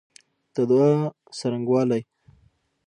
د 0.53 0.57
دعا 0.69 0.91
څرنګوالی 1.37 2.01